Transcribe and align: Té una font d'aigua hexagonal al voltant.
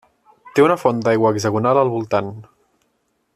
Té 0.59 0.63
una 0.67 0.77
font 0.83 1.03
d'aigua 1.07 1.31
hexagonal 1.35 1.81
al 1.83 1.93
voltant. 1.97 2.33